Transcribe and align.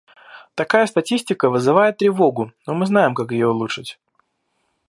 Такая 0.55 0.87
статистика 0.87 1.51
вызывает 1.51 1.97
тревогу, 1.99 2.51
но 2.65 2.73
мы 2.73 2.87
знаем, 2.87 3.13
как 3.13 3.31
ее 3.31 3.49
улучшить. 3.49 3.99